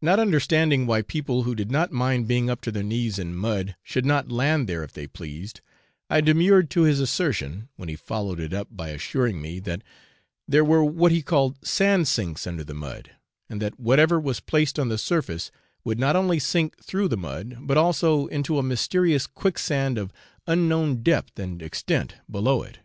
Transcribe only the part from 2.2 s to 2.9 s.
being up to their